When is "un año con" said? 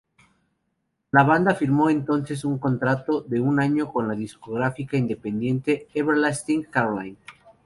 3.39-4.07